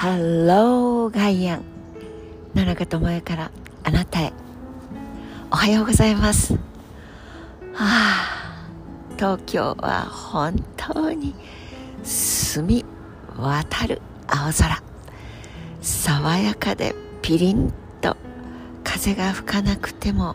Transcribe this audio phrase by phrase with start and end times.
[0.00, 1.64] ハローガイアン
[2.54, 3.50] 野中智恵から
[3.84, 4.32] あなたへ。
[5.50, 6.58] おはようございます。
[7.76, 8.64] あ
[9.18, 11.34] 東京は本当に
[12.02, 12.84] 澄み
[13.36, 14.82] 渡る青空。
[15.82, 17.70] 爽やかでピリン
[18.00, 18.16] と
[18.82, 20.34] 風が吹かなくても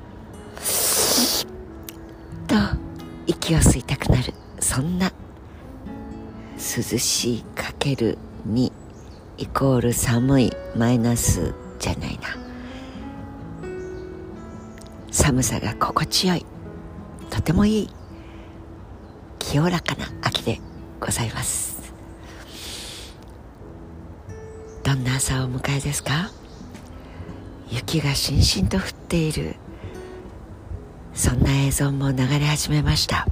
[2.45, 2.55] と
[3.25, 4.31] 息を吸いたくなる。
[4.59, 5.11] そんな
[6.55, 8.71] 涼しいかける2
[9.37, 12.37] イコール寒いマイナスじゃないな。
[15.11, 16.45] 寒さが心地よい。
[17.29, 17.89] とてもいい
[19.39, 20.61] 清らかな秋で
[21.01, 21.91] ございます。
[24.83, 26.31] どんな朝をお迎えですか？
[27.69, 29.55] 雪がしんしんと降っている。
[31.13, 33.27] そんな映像も流れ始めました。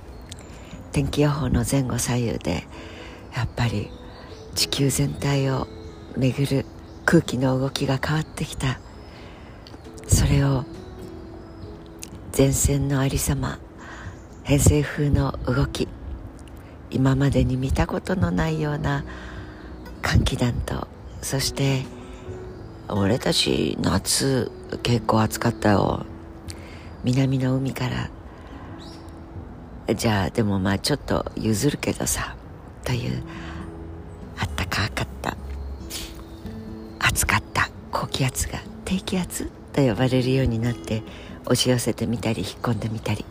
[0.91, 2.65] 天気予報の前後左右で
[3.35, 3.89] やっぱり
[4.53, 5.67] 地球全体を
[6.17, 6.65] 巡る
[7.05, 8.79] 空気の動きが変わってきた。
[10.07, 10.65] それを
[12.37, 13.59] 前線のありさま
[14.43, 15.87] 偏西風の動き
[16.91, 19.05] 今までに見たことのないような
[20.01, 20.87] 寒気団と
[21.21, 21.83] そして
[22.89, 24.51] 俺たち夏
[24.83, 26.05] 結構暑かったよ。
[27.03, 28.09] 南の海から。
[29.95, 32.35] じゃあでもまあちょっと譲るけどさ
[32.83, 33.23] という
[34.37, 35.37] あったかかった。
[38.13, 41.03] 気圧が低気圧と呼ばれるようになって
[41.43, 43.25] 押し寄せてみたり引っ込んでみたり。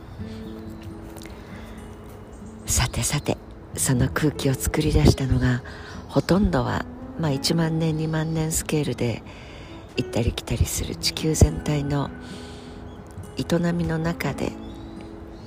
[2.67, 3.39] さてさて
[3.77, 5.63] その空気を作り出したのが
[6.09, 6.85] ほとんどは
[7.19, 9.23] まあ、1万年2万年スケールで
[9.97, 12.11] 行ったり来たりする地球全体の
[13.37, 14.53] 営みの中で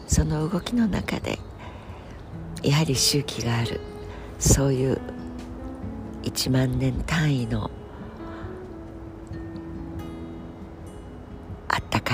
[0.08, 1.39] その動きの中で
[2.63, 3.81] やはり周期がある
[4.39, 5.02] そういう
[6.23, 7.72] 1万年単位の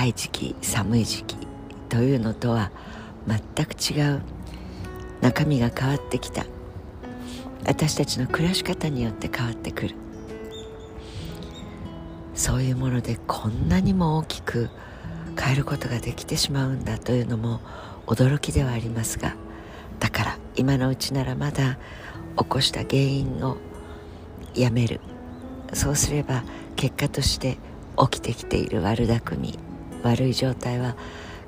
[0.04, 1.36] い時期寒い時期
[1.88, 2.70] というのとは
[3.26, 4.22] 全く違う
[5.20, 6.44] 中身が変わってきた。
[7.64, 9.94] 私たちの暮らし方によって変わってくる。
[12.34, 14.70] そういうものでこんなにも大きく
[15.38, 17.60] 変えることができてしまうんだというのも
[18.06, 19.36] 驚きではありますが
[20.00, 21.78] だから今のうちならまだ
[22.36, 23.58] 起こした原因を
[24.54, 25.00] やめる。
[25.72, 26.42] そうすれば
[26.76, 27.56] 結果として
[27.98, 29.58] 起きてきている悪巧み
[30.02, 30.96] 悪い状態は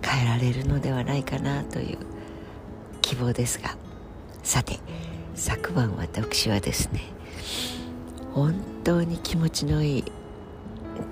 [0.03, 1.98] 変えられるのではないかなという
[3.00, 3.76] 希望ですが。
[4.42, 4.78] さて
[5.34, 7.00] 昨晩私はですね
[8.34, 8.54] 本
[8.84, 10.04] 当に気持ちのいい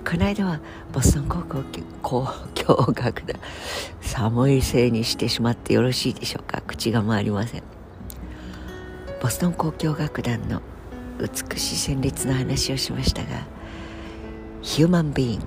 [0.07, 0.59] この間は
[0.93, 1.63] ボストン高校
[2.03, 3.39] 交響楽団
[4.01, 6.61] 寒いせいにしてしまってよろしいでしょうか。
[6.61, 7.63] 口が回りません。
[9.21, 10.61] ボストン交響楽団の
[11.19, 13.47] 美しい旋律の話をしましたが
[14.61, 15.45] ヒューマンビーイング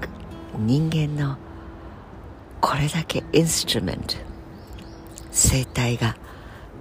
[0.58, 1.36] 人間の
[2.60, 4.16] これだけインストゥルメント
[5.30, 6.16] 生態が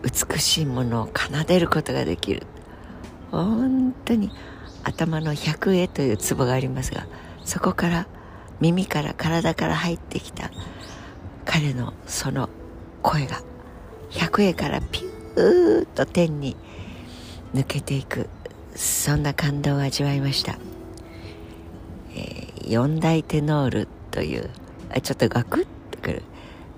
[0.04, 2.44] 美しいものを奏でることができる。
[3.32, 4.32] 本当に
[4.84, 7.08] 頭の百会というツボがありますが
[7.44, 8.08] そこから
[8.62, 10.52] 耳から体から入ってきた
[11.44, 12.50] 彼のその
[13.02, 13.42] 声が
[14.10, 16.56] 百会からピューッと天に
[17.54, 18.30] 抜けていく
[18.76, 20.58] そんな感動を味わいました、
[22.16, 24.50] えー、四大テノールという
[25.02, 26.24] ちょっとガクッとくる。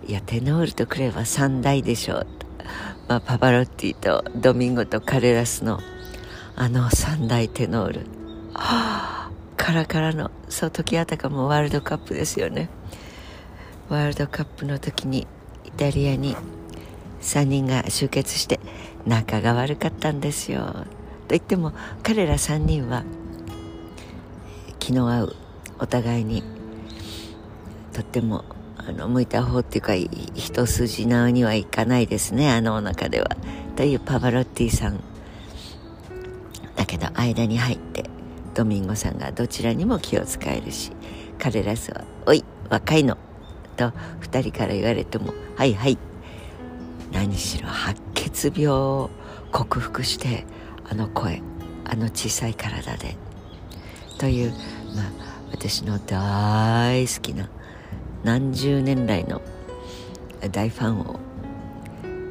[0.07, 2.28] いやテノールとくれば三大でしょう。
[3.07, 5.79] まあ、パパロッティとドミンゴとカレラスの
[6.55, 8.00] あの三大テノール。
[8.53, 12.69] はあカラカラのそう時あたかもワールドカップですよね。
[13.89, 15.28] ワールドカップの時に
[15.66, 16.35] イタリアに
[17.22, 18.59] 3人が集結して
[19.05, 20.61] 仲が悪かったんですよ。
[20.63, 20.85] と
[21.29, 21.73] 言っても
[22.03, 23.03] 彼ら3人は
[24.79, 25.35] 気の合う
[25.79, 26.44] お互いに
[27.97, 28.46] とっても
[28.78, 29.96] あの向いた方っていうか
[30.35, 33.35] 一筋縄にはいかないですねあの中では。
[33.75, 34.99] というパバロッティさん
[36.76, 38.03] だけど間に入って
[38.53, 40.91] ドミンゴさんがどちらにも気を使えるし
[41.40, 43.17] 彼らは「おい若いの」
[43.78, 43.91] と
[44.22, 45.97] 2人から言われても「はいはい」
[47.11, 49.09] 何しろ白血病を
[49.52, 50.46] 克服して
[50.88, 51.41] あの声
[51.85, 53.16] あの小さい体で
[54.20, 54.52] という
[54.96, 57.49] まあ私の大好きな
[58.28, 59.41] 何十年来の
[60.52, 61.18] 大ファンを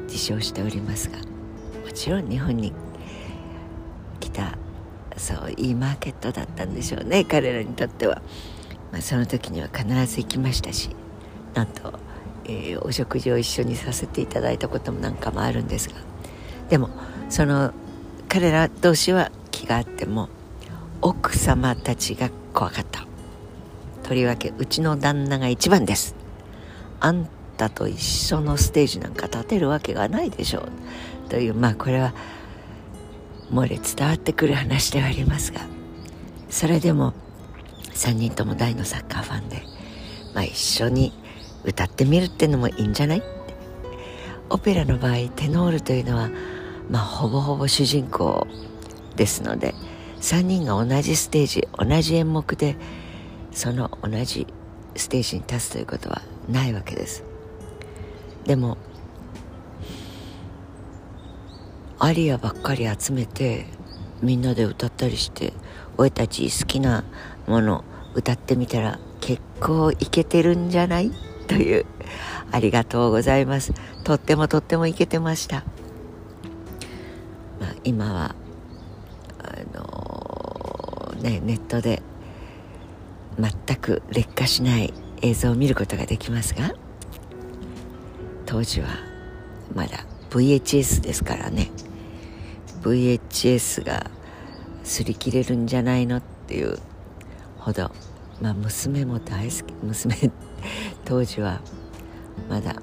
[0.03, 2.71] 自称しておりますがもちろん日本に
[4.19, 4.59] 来た
[5.17, 8.21] そういいマーケットだったんでしょうね彼らにとっては、
[8.91, 10.91] まあ、その時には必ず行きましたし
[11.55, 11.91] なんと、
[12.45, 15.95] えー、お食事を一緒にさせていただいたこともなんかもあるんですが。
[16.69, 16.89] でも
[17.31, 17.73] その
[18.29, 20.29] 彼ら同士は気があっても
[21.01, 23.07] 奥様たちが怖かった。
[24.07, 26.15] とりわけうちの旦那が一番です。
[26.99, 27.27] あん
[27.57, 31.29] たと一緒のステージなんか立てるわけがないでしょう。
[31.29, 32.13] というまあこれは
[33.51, 35.61] 漏れ伝わってくる話ではありますが。
[36.49, 37.13] それでも
[37.93, 39.63] 3人とも大のサッカーファンで、
[40.33, 41.11] まあ、一緒に
[41.65, 43.23] 歌ってみるってのもいいんじゃない？
[44.49, 46.29] オペラの場合テノールというのは、
[46.89, 48.47] まあ、ほぼほぼ主人公
[49.17, 49.75] ですので
[50.21, 52.77] 3人が同じステージ同じ演目で
[53.57, 54.45] その同じ
[54.95, 57.23] ステージに立つということはないわけです。
[58.45, 58.77] でも
[61.97, 63.65] アリアばっかり集めて
[64.21, 65.53] みんなで歌ったりして
[65.97, 67.03] 俺たち好きな
[67.47, 67.83] もの
[68.13, 71.11] 歌ってみたら結構いけてるんじゃない？
[71.47, 71.87] という
[72.51, 73.73] ありがとうございます。
[74.03, 75.63] とってもとってもいけてました、
[77.59, 78.35] まあ、今は
[79.39, 82.03] あのー、ねネットで
[83.39, 86.73] 全く劣化しない映像を見ることができますが
[88.45, 88.87] 当時は
[89.75, 91.69] まだ VHS ですからね。
[92.81, 94.09] VHS が
[94.83, 96.79] 擦り切れるんじゃないのっていう
[97.57, 97.91] ほど、
[98.41, 100.15] まあ、娘も大好き娘
[101.03, 101.59] 当時は
[102.49, 102.75] まだ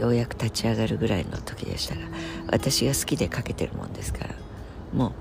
[0.00, 2.00] ようやく立ち上がるぐらいの時でしたが
[2.50, 4.34] 私が好きでかけてるもんですから
[4.94, 5.12] もう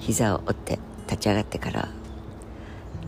[0.00, 1.88] 膝を折って立ち上がってから「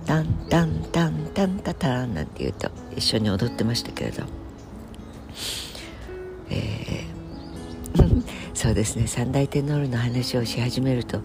[0.06, 4.23] タンタンタンタンタタン」なんて言うと一緒に踊ってましたけれど。
[6.49, 8.23] えー、
[8.55, 9.08] そうですね。
[9.08, 11.20] 三大テノールの話をし始めると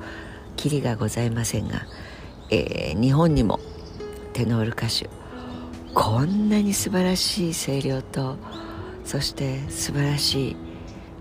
[0.57, 1.85] キリがございませんが、
[2.49, 3.59] えー、日本にも
[4.33, 5.09] テノール歌手
[5.93, 8.37] こんなに素晴らしい声量と
[9.03, 10.55] そして素晴らしい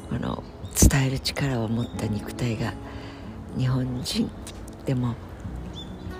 [0.08, 0.42] この
[0.80, 2.72] 伝える力を持った肉体が
[3.58, 4.30] 日本人
[4.86, 5.14] でも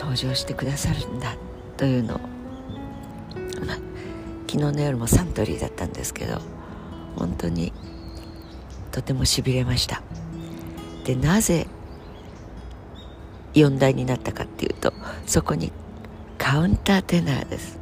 [0.00, 1.37] 登場してくださるんだ
[1.76, 2.19] というのを、
[3.67, 3.76] まあ、
[4.49, 6.41] 昨日の夜もサントリーだったんですけど
[7.17, 7.75] 本当に
[8.93, 10.02] とてもしびれました。
[11.05, 11.67] でなぜ
[13.52, 14.94] 4代になったかっていうと
[15.26, 15.70] そこに
[16.38, 17.79] カウンターテナーです。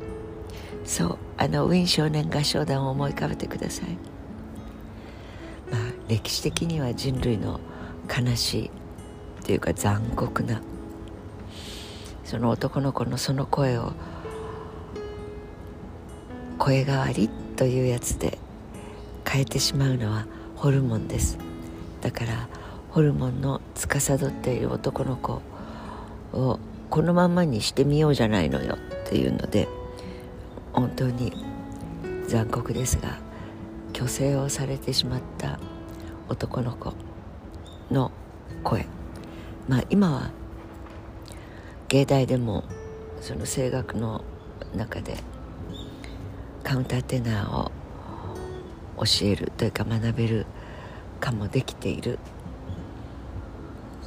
[0.85, 3.91] そうあのウィン少年合唱団を思い浮かべてください。
[5.70, 7.61] まあ歴史的には人類の
[8.09, 8.70] 悲しい
[9.44, 10.61] というか残酷な
[12.28, 13.94] その男の子のその声を
[16.58, 18.36] 声変わりというやつで
[19.26, 21.38] 変えてしまうのはホルモンです。
[22.02, 22.46] だから
[22.90, 25.40] ホルモンの司っている男の子
[26.34, 26.58] を
[26.90, 29.66] このままにしてみようじゃないのよっていうので
[30.74, 31.32] 本当に
[32.26, 33.16] 残酷ですが
[33.94, 35.58] 虚勢をされてしまった
[36.28, 36.92] 男の子
[37.90, 38.12] の
[38.62, 38.84] 声。
[39.66, 40.31] まあ今は
[41.88, 42.64] 芸大でも
[43.23, 44.23] その声楽の
[44.76, 45.17] 中で
[46.62, 47.73] カウンターテナーを
[48.99, 50.46] 教えるというか学べる
[51.19, 52.19] かもできている。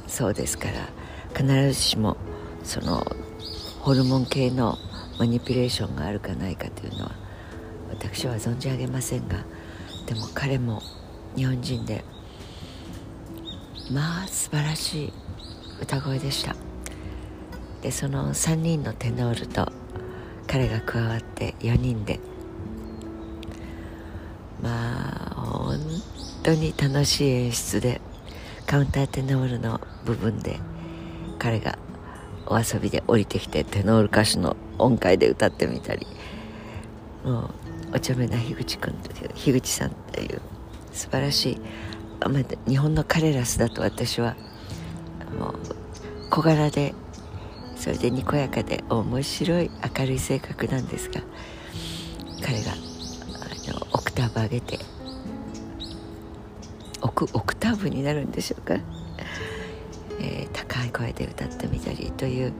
[0.06, 0.88] そうですから
[1.34, 2.18] 必ずしも
[2.62, 3.04] その
[3.80, 4.76] ホルモン系の
[5.18, 7.12] マニピュレーションがあるかないかというのは
[7.88, 9.38] 私は存じ上げませんが
[10.06, 10.82] でも彼も
[11.34, 12.04] 日本人で
[13.90, 15.12] まあ素晴らしい
[15.80, 16.71] 歌声でした。
[17.82, 19.70] でその3人のテノールと
[20.46, 22.20] 彼が加わって4人で。
[24.62, 25.78] まあ本
[26.44, 28.00] 当に楽しい演出で
[28.64, 30.60] カウンターテノールの部分で
[31.38, 31.76] 彼が
[32.46, 36.06] お遊びで降りてきてテノール歌手の音階で歌ってみたり
[37.24, 37.50] もう
[37.96, 40.40] お茶目な樋口君という樋口さんっていう
[40.92, 41.60] 素晴らしい
[42.68, 44.36] 日本のカレラスだと私は
[45.38, 45.54] もう
[46.30, 46.94] 小柄で
[47.82, 51.20] それでにこやかで面白い明るい性格なんですが
[52.40, 52.76] 彼があ
[53.72, 54.78] のオクターブ上げて
[57.00, 58.76] オクオクターブになるんでしょうか？
[60.20, 62.52] えー、高い声で歌ってみたりという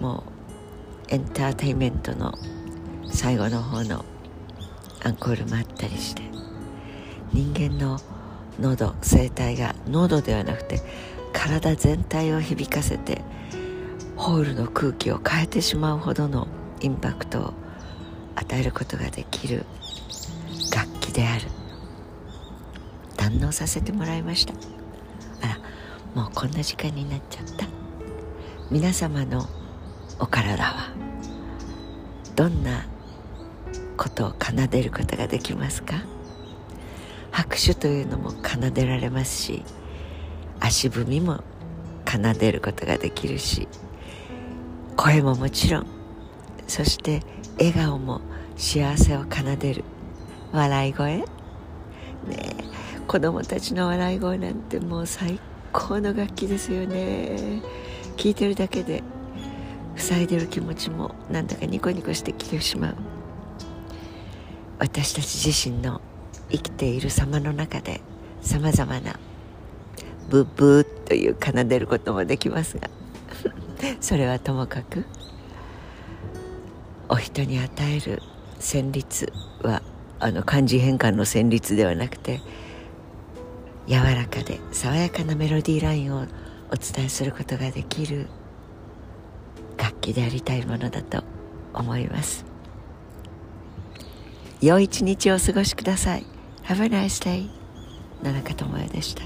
[0.00, 0.24] も
[1.10, 2.32] うエンターテインメントの
[3.10, 4.02] 最後の方の
[5.04, 6.22] アンコールもあったりして
[7.34, 7.98] 人間の
[8.58, 10.80] 喉声帯が喉ではなくて
[11.34, 13.20] 体全体を響かせて
[14.18, 16.48] ホールの空気を変えてしまうほどの
[16.80, 17.54] インパクトを
[18.34, 19.64] 与えることができる
[20.74, 21.46] 楽器である。
[23.16, 24.54] 堪能させてもらいました。
[25.42, 25.58] あら
[26.20, 27.66] もうこんな時間になっちゃった。
[28.70, 29.46] 皆様の
[30.18, 30.92] お体は
[32.34, 32.86] どんな
[33.96, 35.94] ことを奏でることができますか？
[37.30, 39.62] 拍手というのも奏でられますし
[40.60, 41.44] 足踏みも
[42.04, 43.68] 奏でることができるし
[44.98, 45.86] 声ももちろん。
[46.66, 47.22] そして
[47.56, 48.20] 笑顔も
[48.56, 49.84] 幸せを奏でる。
[50.52, 51.18] 笑い声？
[51.18, 51.24] ね
[53.06, 55.38] 子供たちの笑い声なんてもう最
[55.72, 57.62] 高の楽器ですよね。
[58.16, 59.04] 聞いてるだけで
[59.94, 62.96] 塞いでる気持ちもなんだかニコニコしてきてしまう。
[64.80, 66.00] 私たち自身の
[66.50, 68.00] 生きている様の中で
[68.40, 69.16] さまざまな
[70.28, 72.90] ブッブーという奏でることもできますが
[74.00, 75.04] それはともかく
[77.08, 78.22] お人に与える
[78.60, 79.32] 旋律
[79.62, 79.82] は
[80.20, 82.40] あの漢字変換の旋律ではなくて
[83.86, 86.26] 柔らかで爽やかなメロディーラインを
[86.70, 88.26] お伝えすることができる
[89.76, 91.24] 楽器でありたいものだと
[91.72, 92.44] 思います。
[94.60, 96.26] 良い一日をお過ごしください。
[96.64, 97.48] Have a nice day
[98.22, 99.22] 野中智也でした。